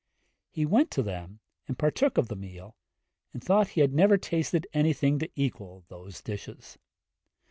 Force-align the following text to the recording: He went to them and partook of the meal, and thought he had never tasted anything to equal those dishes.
He 0.49 0.65
went 0.65 0.89
to 0.93 1.03
them 1.03 1.41
and 1.67 1.77
partook 1.77 2.17
of 2.17 2.27
the 2.27 2.35
meal, 2.35 2.75
and 3.33 3.43
thought 3.43 3.67
he 3.67 3.81
had 3.81 3.93
never 3.93 4.17
tasted 4.17 4.65
anything 4.73 5.19
to 5.19 5.29
equal 5.35 5.85
those 5.89 6.23
dishes. 6.23 6.79